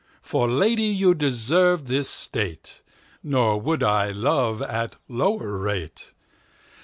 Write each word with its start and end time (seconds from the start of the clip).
For 0.23 0.49
Lady 0.49 0.81
you 0.85 1.13
deserve 1.13 1.85
this 1.85 2.09
State; 2.09 2.81
Nor 3.21 3.61
would 3.61 3.83
I 3.83 4.09
love 4.09 4.59
at 4.63 4.95
lower 5.07 5.55
rate. 5.59 6.15